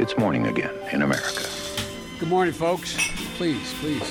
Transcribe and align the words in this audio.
It's 0.00 0.16
morning 0.16 0.46
again 0.46 0.70
in 0.92 1.02
America. 1.02 1.44
Good 2.18 2.30
morning, 2.30 2.54
folks. 2.54 2.96
Please, 3.36 3.74
please. 3.80 4.10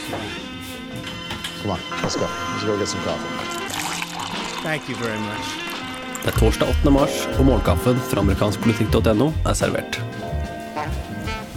Come 1.61 1.71
on, 1.71 1.79
let's 2.03 2.15
go. 2.15 2.27
Let's 2.51 2.63
go 2.63 2.77
get 2.77 2.87
some 2.87 3.01
coffee. 3.01 4.61
Thank 4.61 4.87
you 4.87 4.95
very 4.95 5.19
much. 5.19 5.45
Det 6.23 6.27
er 6.29 6.39
torsdag 6.39 6.69
8. 6.69 6.91
mars, 6.91 7.27
og 7.39 7.45
morgenkaffen 7.45 7.97
fra 8.11 8.21
amerikanskpolitikk.no 8.21 9.31
er 9.49 9.57
servert. 9.57 9.97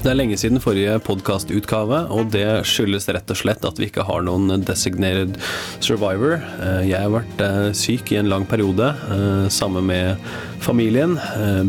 Det 0.03 0.11
er 0.11 0.17
lenge 0.17 0.35
siden 0.41 0.59
forrige 0.59 0.97
podkastutgave, 1.07 2.01
og 2.11 2.33
det 2.35 2.65
skyldes 2.67 3.05
rett 3.15 3.29
og 3.31 3.39
slett 3.39 3.67
at 3.69 3.77
vi 3.79 3.87
ikke 3.87 4.03
har 4.09 4.25
noen 4.27 4.65
designated 4.67 5.37
survivor. 5.79 6.41
Eh, 6.57 6.89
jeg 6.89 7.05
har 7.05 7.13
vært 7.13 7.45
eh, 7.45 7.69
syk 7.77 8.11
i 8.11 8.19
en 8.19 8.33
lang 8.33 8.49
periode, 8.51 8.89
eh, 9.15 9.45
sammen 9.47 9.87
med 9.93 10.25
familien. 10.63 11.19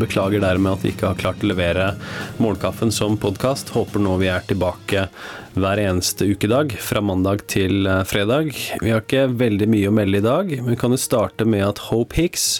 Beklager 0.00 0.42
dermed 0.44 0.76
at 0.76 0.84
vi 0.84 0.92
ikke 0.94 1.10
har 1.10 1.20
klart 1.20 1.42
å 1.44 1.50
levere 1.50 1.92
Morgenkaffen 2.38 2.92
som 2.94 3.18
podkast. 3.20 3.74
Håper 3.74 4.02
nå 4.02 4.18
vi 4.22 4.30
er 4.32 4.46
tilbake 4.48 5.08
hver 5.54 5.78
eneste 5.78 6.26
ukedag, 6.26 6.74
fra 6.82 7.00
mandag 7.04 7.44
til 7.50 7.86
eh, 7.86 8.02
fredag. 8.08 8.50
Vi 8.82 8.90
har 8.90 9.02
ikke 9.04 9.28
veldig 9.38 9.68
mye 9.70 9.90
å 9.90 9.94
melde 9.94 10.18
i 10.18 10.24
dag, 10.24 10.50
men 10.66 10.78
kan 10.78 10.94
jo 10.94 10.98
starte 11.00 11.46
med 11.46 11.62
at 11.66 11.82
Hope 11.90 12.16
Hicks, 12.18 12.58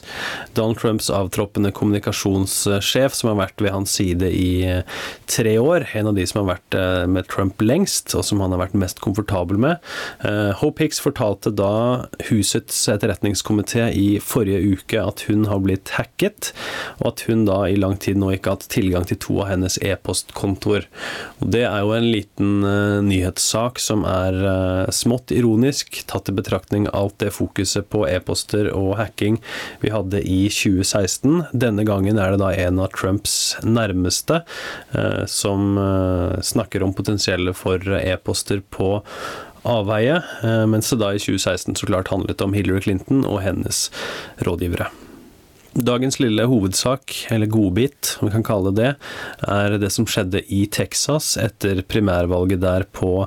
Donald 0.55 0.79
Trumps 0.79 1.11
avtroppende 1.13 1.73
kommunikasjonssjef, 1.75 3.17
som 3.17 3.33
har 3.33 3.41
vært 3.43 3.65
ved 3.65 3.75
hans 3.75 3.97
side 3.99 4.31
i 4.31 4.49
eh, 4.69 5.03
tre 5.31 5.57
år, 5.59 5.89
en 5.99 6.13
av 6.13 6.19
de 6.19 6.27
som 6.31 6.43
har 6.43 6.55
vært 6.55 6.79
eh, 6.79 7.03
med 7.11 7.29
Trump 7.33 7.65
lengst, 7.65 8.15
og 8.15 8.27
som 8.27 8.43
han 8.45 8.55
har 8.55 8.63
vært 8.63 8.79
mest 8.79 9.03
komfortabel 9.05 9.59
med, 9.61 9.83
Hope 10.61 10.83
Hicks 10.83 11.01
fortalte 11.03 11.51
da 11.55 12.07
husets 12.29 12.77
etterretningskomité 12.91 13.87
i 13.97 14.19
forrige 14.23 14.75
uke 14.75 15.01
at 15.01 15.25
hun 15.29 15.45
har 15.51 15.61
blitt 15.65 15.93
hacket, 15.97 16.24
og 17.01 17.07
at 17.11 17.25
hun 17.29 17.45
da 17.49 17.61
i 17.69 17.77
lang 17.79 17.97
tid 18.01 18.19
nå 18.21 18.33
ikke 18.35 18.51
har 18.51 18.59
hatt 18.59 18.71
tilgang 18.73 19.07
til 19.09 19.19
to 19.21 19.39
av 19.43 19.51
hennes 19.53 19.77
e-postkontoer. 19.85 20.87
Og 21.43 21.51
Det 21.55 21.65
er 21.67 21.81
jo 21.83 21.95
en 21.97 22.09
liten 22.11 22.53
nyhetssak 23.09 23.81
som 23.83 24.05
er 24.09 24.39
uh, 24.45 24.93
smått 24.95 25.35
ironisk, 25.35 26.03
tatt 26.11 26.31
i 26.31 26.37
betraktning 26.37 26.89
alt 26.93 27.19
det 27.23 27.33
fokuset 27.37 27.89
på 27.93 28.05
e-poster 28.09 28.71
og 28.75 28.97
hacking 29.01 29.41
vi 29.83 29.93
hadde 29.95 30.23
i 30.23 30.45
2016. 30.49 31.47
Denne 31.53 31.87
gangen 31.89 32.21
er 32.21 32.35
det 32.35 32.43
da 32.43 32.53
en 32.67 32.83
av 32.83 32.93
Trumps 32.97 33.57
nærmeste 33.65 34.43
uh, 34.95 35.25
som 35.31 35.77
snakker 36.45 36.83
om 36.85 36.95
potensielle 36.97 37.55
for 37.57 37.81
e-poster 37.99 38.63
på 38.75 38.97
avveie, 39.65 40.19
mens 40.69 40.91
det 40.93 41.01
da 41.01 41.15
i 41.15 41.23
2016 41.23 41.81
så 41.81 41.89
klart 41.89 42.13
handlet 42.13 42.45
om 42.45 42.53
Hillary 42.57 42.85
Clinton 42.85 43.25
og 43.25 43.41
hennes 43.47 43.87
rådgivere. 44.45 44.91
Dagens 45.75 46.21
lille 46.23 46.45
hovedsak, 46.47 47.13
eller 47.35 47.51
godbit, 47.51 48.13
om 48.21 48.29
vi 48.29 48.33
kan 48.37 48.45
kalle 48.47 48.71
det 48.71 48.85
det, 48.85 48.91
er 49.51 49.75
det 49.83 49.91
som 49.91 50.07
skjedde 50.07 50.45
i 50.53 50.65
Texas 50.71 51.33
etter 51.41 51.81
primærvalget 51.91 52.63
der 52.63 52.85
på 52.95 53.27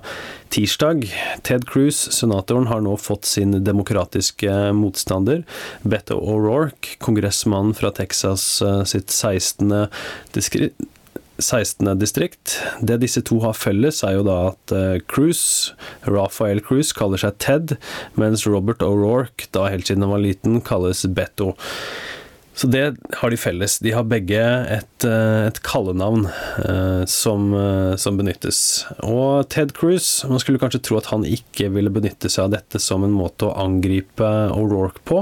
tirsdag. 0.55 1.03
Ted 1.43 1.67
Cruz, 1.67 1.99
senatoren, 2.15 2.69
har 2.71 2.83
nå 2.85 2.95
fått 3.03 3.27
sin 3.27 3.51
demokratiske 3.67 4.71
motstander, 4.77 5.43
Beto 5.83 6.21
O'Rourke, 6.21 6.95
kongressmannen 7.03 7.75
fra 7.75 7.91
Texas 7.91 8.61
eh, 8.63 8.83
sitt 8.87 9.11
16. 9.11 9.89
distrikt 10.37 10.87
16. 11.37 11.91
distrikt. 11.99 12.55
Det 12.81 12.95
disse 13.03 13.21
to 13.21 13.35
har 13.43 13.53
felles, 13.53 13.99
er 14.01 14.15
jo 14.15 14.23
da 14.25 14.37
at 14.47 14.71
Cruz, 15.05 15.73
Rafael 16.09 16.63
Cruz, 16.65 16.89
kaller 16.97 17.21
seg 17.21 17.37
Ted, 17.43 17.75
mens 18.17 18.47
Robert 18.49 18.81
O'Rourke, 18.81 19.45
da 19.53 19.67
helt 19.69 19.85
siden 19.85 20.07
han 20.07 20.15
var 20.15 20.23
liten, 20.23 20.61
kalles 20.65 21.05
Beto. 21.05 21.53
Så 22.57 22.67
det 22.67 22.95
har 23.13 23.29
de 23.29 23.37
felles. 23.37 23.75
De 23.85 23.91
har 23.93 24.05
begge 24.09 24.41
et, 24.41 25.05
eh, 25.05 25.45
et 25.45 25.59
kallenavn 25.61 26.23
eh, 26.65 27.03
som, 27.05 27.51
eh, 27.53 27.93
som, 28.01 28.17
benyttes. 28.17 28.87
Og 29.05 29.45
Ted 29.53 29.75
Cruz, 29.77 30.25
man 30.25 30.41
skulle 30.41 30.57
kanskje 30.57 30.81
tro 30.87 30.97
at 30.97 31.11
han 31.11 31.21
ikke 31.21 31.69
ville 31.75 31.93
benytte 31.93 32.31
seg 32.33 32.47
av 32.47 32.55
dette 32.55 32.81
som 32.81 33.05
en 33.05 33.13
måte 33.13 33.45
å 33.45 33.53
angripe 33.61 34.31
O'Rourke 34.55 35.03
på. 35.05 35.19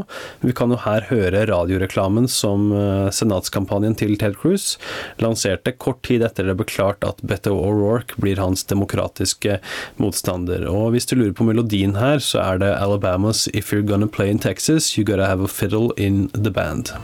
Vi 0.47 0.55
kan 0.55 0.71
jo 0.71 0.79
her 0.85 1.09
høre 1.09 1.43
radioreklamen 1.51 2.29
som 2.31 2.69
eh, 2.71 3.11
senatskampanjen 3.11 3.99
til 3.99 4.15
Ted 4.21 4.39
Cruz 4.39 4.77
lanserte 5.19 5.75
kort 5.75 6.05
tid 6.07 6.23
etter 6.23 6.47
det 6.47 6.55
ble 6.55 6.69
klart 6.71 7.03
at 7.03 7.19
Beto 7.19 7.57
O'Rourke 7.59 8.15
blir 8.15 8.39
hans 8.39 8.63
demokratiske 8.71 9.59
motstander. 9.99 10.69
Og 10.71 10.93
hvis 10.95 11.11
du 11.11 11.17
lurer 11.19 11.35
på 11.35 11.51
melodien 11.51 11.99
her, 11.99 12.23
så 12.23 12.39
er 12.47 12.63
det 12.63 12.73
Alabamas 12.79 13.49
If 13.51 13.75
You're 13.75 13.83
Gonna 13.83 14.07
Play 14.07 14.31
in 14.31 14.39
Texas, 14.39 14.93
You 14.95 15.03
Gotta 15.03 15.27
Have 15.27 15.43
a 15.43 15.51
Fiddle 15.51 15.91
in 15.99 16.29
the 16.31 16.51
Band. 16.55 16.95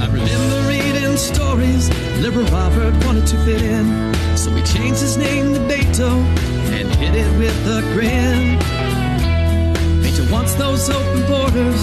I 0.00 0.06
remember 0.06 0.66
reading 0.66 1.16
stories, 1.18 1.90
liberal 2.20 2.46
Robert 2.46 2.94
wanted 3.04 3.26
to 3.26 3.36
fit 3.44 3.60
in. 3.60 4.14
So 4.34 4.50
he 4.50 4.62
changed 4.62 5.00
his 5.00 5.18
name 5.18 5.52
to 5.52 5.60
Beto 5.60 6.10
and 6.72 6.88
hit 6.96 7.14
it 7.14 7.38
with 7.38 7.54
a 7.66 7.82
grin. 7.92 8.58
Beto 10.02 10.30
wants 10.32 10.54
those 10.54 10.88
open 10.88 11.26
borders 11.26 11.82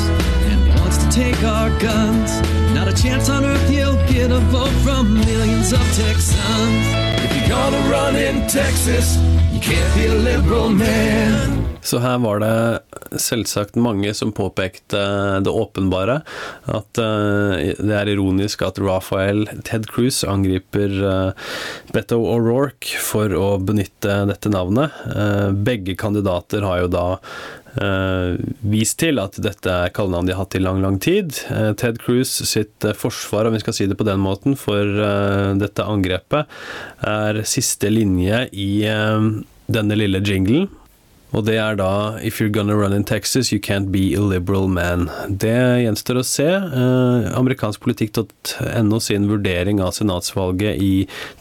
and 0.50 0.79
wants 0.79 0.97
to 0.97 1.09
take 1.11 1.44
our 1.44 1.69
guns. 1.79 2.41
Not 2.73 2.88
a 2.88 2.94
chance 2.94 3.29
on 3.29 3.45
earth 3.45 3.69
he'll 3.69 3.97
get 4.07 4.31
a 4.31 4.39
vote 4.39 4.73
from 4.83 5.13
millions 5.13 5.72
of 5.72 5.79
Texans. 5.95 7.16
Gonna 7.49 7.79
run 7.89 8.15
in 8.15 8.47
Texas, 8.47 9.17
you 9.53 9.59
can't 9.61 9.95
be 9.95 10.07
a 10.07 10.15
liberal 10.15 10.69
man. 10.69 11.63
Så 11.81 12.01
her 12.03 12.17
var 12.19 12.41
det 12.43 13.19
selvsagt 13.23 13.77
mange 13.79 14.11
som 14.13 14.33
påpekte 14.35 14.99
det 15.39 15.49
åpenbare. 15.49 16.17
At 16.65 16.99
uh, 16.99 17.55
det 17.55 17.95
er 17.95 18.11
ironisk 18.11 18.65
at 18.67 18.81
Rafael 18.83 19.45
Ted 19.63 19.87
Cruz 19.87 20.23
angriper 20.27 20.97
uh, 20.99 21.47
Beto 21.95 22.19
O'Rourke 22.27 22.99
for 22.99 23.31
å 23.31 23.53
benytte 23.63 24.17
dette 24.27 24.51
navnet. 24.51 24.91
Uh, 25.07 25.55
begge 25.55 25.95
kandidater 25.95 26.67
har 26.67 26.83
jo 26.83 26.91
da 26.91 27.07
vist 27.77 28.97
til 29.01 29.21
at 29.21 29.38
dette 29.43 29.69
er 29.69 29.93
kallenavn 29.95 30.27
de 30.27 30.33
har 30.35 30.43
hatt 30.45 30.57
i 30.57 30.61
lang, 30.63 30.81
lang 30.81 30.97
tid. 31.03 31.35
Ted 31.77 31.99
Cruz 32.01 32.31
sitt 32.49 32.88
forsvar, 32.97 33.47
om 33.47 33.55
vi 33.55 33.61
skal 33.61 33.75
si 33.77 33.88
det 33.89 33.97
på 33.99 34.07
den 34.07 34.21
måten, 34.23 34.57
for 34.59 34.81
dette 35.61 35.85
angrepet 35.85 36.49
er 37.05 37.43
siste 37.45 37.91
linje 37.93 38.47
i 38.51 38.71
denne 39.67 39.99
lille 39.99 40.23
jinglen. 40.25 40.69
Og 41.35 41.43
det 41.47 41.57
er 41.59 41.75
da 41.75 42.17
If 42.23 42.39
you're 42.39 42.53
gonna 42.53 42.75
run 42.75 42.93
in 42.93 43.03
Texas, 43.03 43.51
you 43.51 43.59
can't 43.59 43.91
be 43.91 44.15
a 44.15 44.21
liberal 44.21 44.67
man. 44.71 45.09
Det 45.27 45.83
gjenstår 45.83 46.21
å 46.21 46.25
se. 46.25 46.47
Eh, 46.47 47.27
Amerikanskpolitikk.no 47.35 48.99
sin 49.03 49.27
vurdering 49.27 49.81
av 49.83 49.91
senatsvalget 49.97 50.79
i 50.81 50.91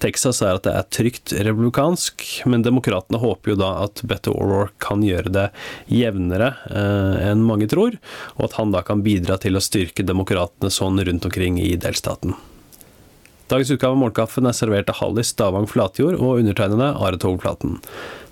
Texas 0.03 0.43
er 0.43 0.59
at 0.59 0.67
det 0.67 0.75
er 0.75 0.91
trygt 0.99 1.37
republikansk, 1.47 2.27
men 2.51 2.67
demokratene 2.67 3.23
håper 3.23 3.55
jo 3.55 3.61
da 3.63 3.71
at 3.85 4.03
Beto 4.03 4.35
O'Rourke 4.35 4.75
kan 4.83 5.07
gjøre 5.07 5.33
det 5.33 5.47
jevnere 5.93 6.53
eh, 6.67 7.31
enn 7.31 7.47
mange 7.47 7.71
tror, 7.71 8.01
og 8.37 8.49
at 8.49 8.59
han 8.59 8.75
da 8.75 8.83
kan 8.87 9.07
bidra 9.07 9.39
til 9.43 9.57
å 9.57 9.65
styrke 9.65 10.07
demokratene 10.07 10.73
sånn 10.73 10.99
rundt 11.07 11.31
omkring 11.31 11.63
i 11.63 11.75
delstaten. 11.81 12.35
Dagens 13.47 13.71
utgave 13.71 13.95
av 13.95 13.99
Morgenkaffen 14.01 14.49
er 14.49 14.55
servert 14.59 14.89
av 14.91 14.97
Hallis 14.99 15.29
Stavang 15.31 15.69
Flatjord 15.71 16.17
og 16.19 16.41
undertegnede 16.41 16.89
Are 16.99 17.19
Togflaten. 17.23 17.77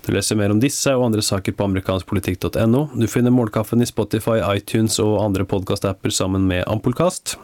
Du 0.03 0.11
leser 0.11 0.35
mer 0.35 0.51
om 0.51 0.59
disse 0.59 0.91
og 0.91 1.05
andre 1.07 1.23
saker 1.23 1.55
på 1.55 1.69
amerikanskpolitikk.no. 1.69 2.81
Du 2.99 3.05
finner 3.07 3.31
Målkaffen 3.31 3.79
i 3.81 3.87
Spotify, 3.87 4.41
iTunes 4.51 4.99
og 4.99 5.21
andre 5.23 5.47
podkastapper 5.47 6.11
sammen 6.11 6.49
med 6.49 6.65
Ampolkast. 6.67 7.37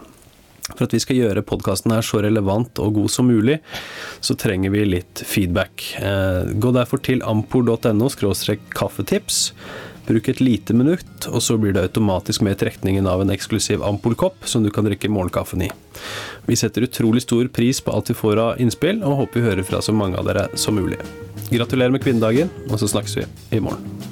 For 0.73 0.83
at 0.85 0.93
vi 0.93 0.99
skal 1.01 1.17
gjøre 1.17 1.45
podkasten 1.47 1.95
her 1.95 2.03
så 2.05 2.19
relevant 2.23 2.79
og 2.83 2.99
god 2.99 3.11
som 3.11 3.31
mulig, 3.31 3.57
så 4.19 4.35
trenger 4.39 4.75
vi 4.75 4.83
litt 4.91 5.23
feedback. 5.25 5.87
Eh, 6.03 6.51
gå 6.61 6.73
derfor 6.75 7.01
til 7.01 7.23
ampol.no 7.23 8.11
kaffetips. 8.75 9.39
Bruk 10.11 10.27
et 10.27 10.41
lite 10.43 10.73
minutt, 10.75 11.29
og 11.31 11.39
så 11.39 11.55
blir 11.55 11.71
det 11.71 11.85
automatisk 11.85 12.43
med 12.43 12.57
trekningen 12.59 13.05
av 13.07 13.21
en 13.23 13.31
eksklusiv 13.31 13.79
Ampol-kopp 13.87 14.43
som 14.43 14.65
du 14.65 14.67
kan 14.73 14.83
drikke 14.83 15.07
morgenkaffen 15.07 15.63
i. 15.63 15.69
Vi 16.49 16.59
setter 16.59 16.83
utrolig 16.83 17.23
stor 17.23 17.47
pris 17.47 17.79
på 17.79 17.95
alt 17.95 18.11
vi 18.11 18.19
får 18.19 18.43
av 18.43 18.59
innspill, 18.59 18.99
og 19.07 19.21
håper 19.23 19.39
vi 19.39 19.47
hører 19.47 19.69
fra 19.71 19.79
så 19.79 19.95
mange 19.95 20.19
av 20.19 20.27
dere 20.27 20.49
som 20.59 20.75
mulig. 20.75 20.99
Gratulerer 21.47 21.95
med 21.95 22.03
kvinnedagen, 22.03 22.51
og 22.67 22.81
så 22.81 22.91
snakkes 22.91 23.21
vi 23.21 23.29
i 23.55 23.63
morgen. 23.63 24.10